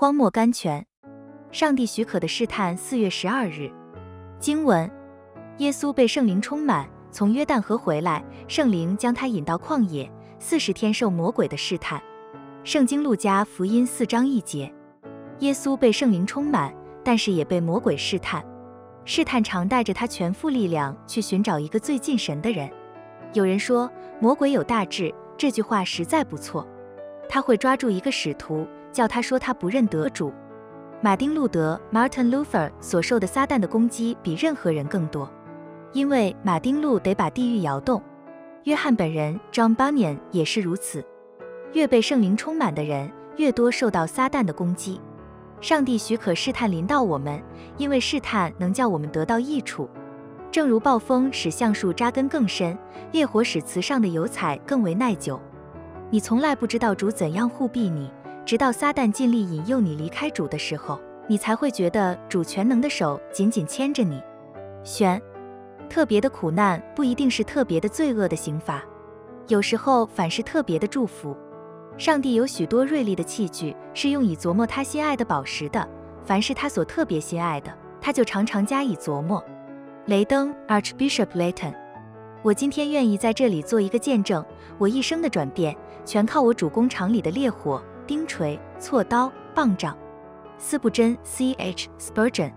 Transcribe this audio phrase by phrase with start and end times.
[0.00, 0.86] 荒漠甘泉。
[1.50, 2.76] 上帝许可的试探。
[2.76, 3.68] 四月十二日，
[4.38, 4.88] 经文：
[5.56, 10.08] 耶稣被圣灵充满，从约旦河回来，圣灵将他引到旷野，
[10.38, 12.00] 四十天受魔鬼的试探。
[12.62, 14.72] 圣经路加福音四章一节。
[15.40, 16.72] 耶稣被圣灵充满，
[17.02, 18.40] 但是也被魔鬼试探。
[19.04, 22.70] 试探常带着他全副力量去寻找一个最近神的人。
[23.32, 23.90] 有人说
[24.20, 26.64] 魔鬼有大志，这句话实在不错。
[27.28, 28.64] 他会抓住一个使徒，
[28.98, 30.32] 叫他说他不认得主。
[31.00, 35.30] 马丁路德 （Martin Luther） 所受的撒旦的攻击比任何人更多，
[35.92, 38.02] 因为马丁路得把地狱摇动。
[38.64, 41.04] 约翰本人 （John Bunyan） 也是如此。
[41.74, 45.00] 越被圣灵充满的人，越多受到撒旦的攻击。
[45.60, 47.40] 上帝许可试探临到我们，
[47.76, 49.88] 因为试探能叫我们得到益处。
[50.50, 52.76] 正如暴风使橡树扎根更深，
[53.12, 55.40] 烈火使瓷上的油彩更为耐久。
[56.10, 58.10] 你从来不知道主怎样护庇你，
[58.48, 64.22] 直到撒旦尽力引诱你离开主的时候，你才会觉得主全能的手紧紧牵着你。
[64.82, 65.20] 选
[65.86, 68.82] 特别的苦难不一定是特别的罪恶的刑罚，
[69.48, 71.36] 有时候反是特别的祝福。
[71.98, 75.86] 上帝有许多锐利的器具，是用以琢磨他心爱的宝石的。
[76.24, 79.44] 凡是他所特别心爱的，他就常常加以琢磨。
[80.06, 81.74] 雷登 （Archbishop Layton），
[82.42, 84.42] 我今天愿意在这里做一个见证。
[84.78, 89.96] 我一生的转变，全靠我主工厂里的烈火、钉锤、锉刀、棒杖。
[90.56, 91.88] 斯布针 （C.H.
[91.98, 92.52] Spurgeon）。